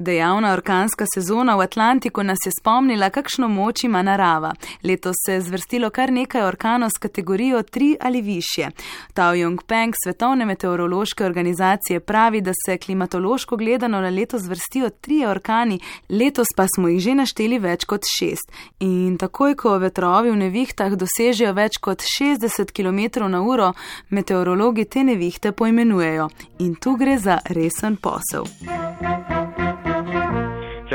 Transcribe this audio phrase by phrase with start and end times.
[0.00, 4.52] Dejavna orkanska sezona v Atlantiku nas je spomnila, kakšno moč ima narava.
[4.82, 8.68] Letos se je zvrstilo kar nekaj orkanov s kategorijo 3 ali više.
[9.14, 15.26] Tao Jung Peng Svetovne meteorološke organizacije pravi, da se klimatološko gledano na leto zvrstijo tri
[15.26, 18.52] orkani, letos pa smo jih že našteli več kot šest.
[18.80, 23.72] In takoj, ko vetrovi v nevihtah dosežejo več kot 60 km na uro,
[24.10, 26.28] meteorologi te nevihte poimenujejo.
[26.58, 28.46] In tu gre za resen posel.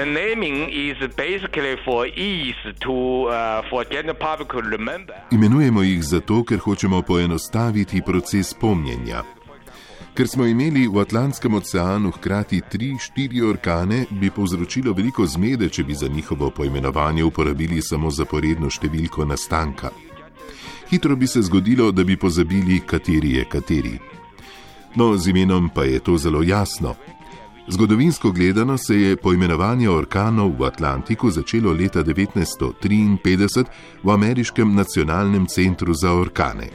[0.03, 2.95] The naming is basically for ease to
[3.30, 5.16] uh, for general public to remember.
[5.31, 9.23] Imenujemo jih zato, ker hočemo poenostaviti proces pomnjenja.
[10.13, 15.84] Ker smo imeli v Atlantskem oceanu hkrati tri, štiri orkane, bi povzročilo veliko zmede, če
[15.84, 19.91] bi za njihovo poimenovanje uporabili samo zaporedno številko nastanka.
[20.91, 23.99] Hitro bi se zgodilo, da bi pozabili, kateri je kateri.
[24.95, 26.95] No, z imenom pa je to zelo jasno.
[27.67, 33.65] Zgodovinsko gledano se je poimenovanje orkanov v Atlantiku začelo leta 1953
[34.04, 36.68] v Ameriškem nacionalnem centru za orkane.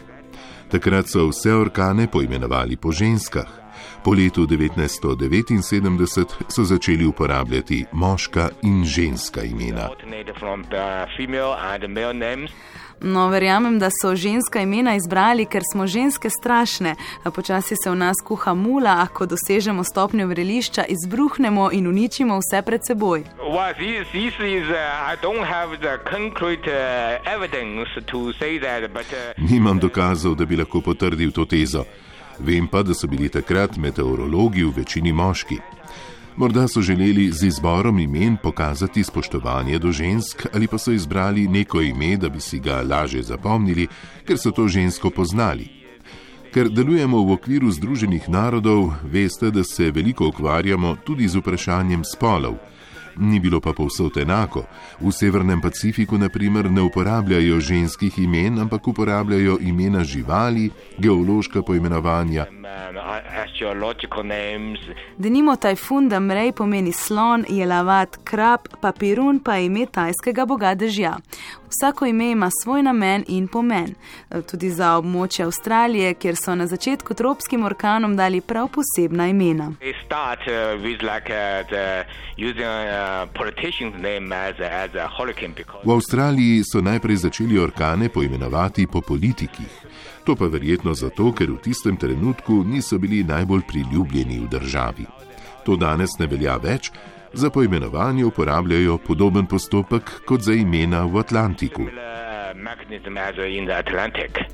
[0.71, 3.68] Takrat so vse orkane poimenovali po ženskah.
[4.05, 9.89] Po letu 1979 so začeli uporabljati moška in ženska imena.
[13.01, 16.95] No, verjamem, da so ženska imena izbrali, ker smo ženske strašne.
[17.35, 22.63] Počasi se v nas kuha mula, a ko dosežemo stopnjo vrelišča, izbruhnemo in uničimo vse
[22.63, 23.25] pred seboj.
[23.39, 25.17] Well, this, this is, uh,
[26.11, 27.23] concrete uh,
[28.61, 31.85] that, but uh, Nimam dokazov, da bi lahko potrdil to tezo.
[32.41, 35.59] Vem pa, da so bili takrat meteorologi v večini moški.
[36.39, 41.81] Morda so želeli z izborom imen pokazati spoštovanje do žensk, ali pa so izbrali neko
[41.81, 43.89] ime, da bi si ga lažje zapomnili,
[44.27, 45.67] ker so to žensko poznali.
[46.55, 52.55] Ker delujemo v okviru Združenih narodov, veste, da se veliko ukvarjamo tudi z vprašanjem spolov.
[53.21, 54.63] Ni bilo pa povsod enako.
[55.01, 62.47] V Severnem Pacifiku, na primer, ne uporabljajo ženskih imen, ampak uporabljajo imena živali, geološka poimenovanja.
[65.19, 71.17] Denimo tajfun, da mrej pomeni slon, jelavat, krab, papirun pa ime tajskega boga dežja.
[71.71, 73.95] Vsako ime ima svoj namen in pomen.
[74.51, 79.73] Tudi za območje Avstralije, kjer so na začetku tropskim orkanom dali prav posebna imena.
[80.07, 82.05] Start uh, with like uh, the
[82.37, 87.59] using a politician's name as a, as a hurricane because V Avstraliji so najprej začeli
[87.59, 89.73] orkane poimenovati po politikih.
[90.25, 95.07] To pa verjetno zato, ker v tistem trenutku niso bili najbolj priljubljeni v državi.
[95.65, 96.91] To danes ne velja več,
[97.39, 101.83] za poimenovanje uporabljajo podoben postopek kot za imena v Atlantiku.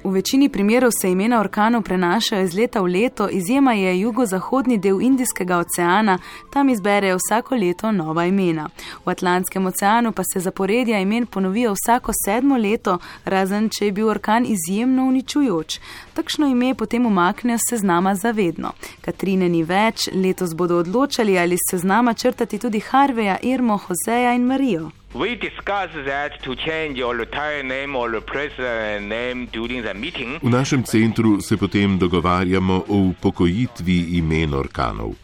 [0.05, 5.01] V večini primerov se imena orkanov prenašajo iz leta v leto, izjema je jugozahodni del
[5.03, 6.19] Indijskega oceana,
[6.53, 8.69] tam izberejo vsako leto nova imena.
[9.05, 14.09] V Atlantskem oceanu pa se zaporedja imen ponovijo vsako sedmo leto, razen če je bil
[14.09, 15.81] orkan izjemno uničujoč.
[16.15, 18.73] Takšno ime potem umaknejo s seznama zavedno.
[19.01, 24.47] Katrine ni več, letos bodo odločali, ali s seznama črtati tudi Harveja, Irmo, Hozeja in
[24.47, 24.91] Marijo.
[25.15, 30.41] We discussed that to change your retire name or the name during the meeting.
[30.43, 35.15] V našem centru se potem dogovarjamo o upokojitvi imen orkanov.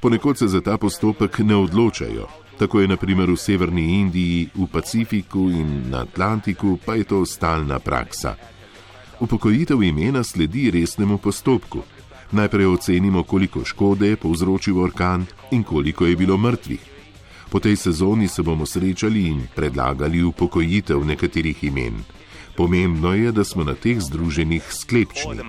[0.00, 2.28] Ponekod se za ta postopek ne odločajo.
[2.58, 7.78] Tako je naprimer v Severni Indiji, v Pacifiku in na Atlantiku pa je to stalna
[7.78, 8.36] praksa.
[9.20, 11.82] Upokojitev imena sledi resnemu postopku.
[12.32, 16.99] Najprej ocenimo, koliko škode je povzročil orkan in koliko je bilo mrtvih.
[17.50, 22.04] Po tej sezoni se bomo srečali in predlagali upokojitev nekaterih imen.
[22.56, 25.40] Pomembno je, da smo na teh združenjih Or sklepčni.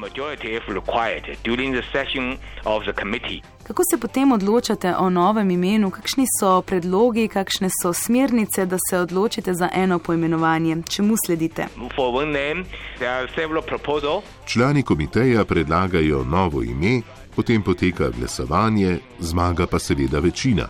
[3.63, 8.99] Kako se potem odločate o novem imenu, kakšni so predlogi, kakšne so smernice, da se
[8.99, 11.67] odločite za eno poimenovanje, čemu sledite?
[11.95, 12.65] For one name,
[12.97, 14.23] there are several proposals.
[14.45, 17.01] Člani komiteja predlagajo novo ime,
[17.35, 20.67] potem poteka glasovanje, zmaga pa seveda večina.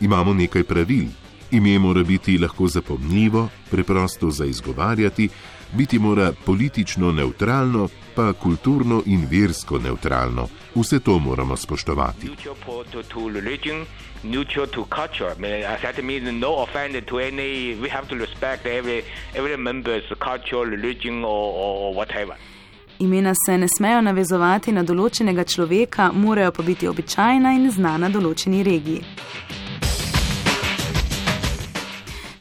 [0.00, 1.06] Imamo nekaj pravil.
[1.50, 5.28] Ime mora biti lahko zapomljivo, preprosto za izgovarjati,
[5.72, 10.48] biti mora politično neutralno, pa kulturno in versko neutralno.
[10.74, 12.30] Vse to moramo spoštovati.
[14.24, 15.32] neutral to, culture.
[15.36, 17.76] I mean, that means no offense to any.
[17.82, 19.04] We have to respect every
[19.34, 22.36] every member's culture, religion, or, or whatever.
[22.98, 28.62] Imena se ne smejo navezovati na določenega človeka, morajo pa biti običajna in znana določeni
[28.64, 29.02] regiji.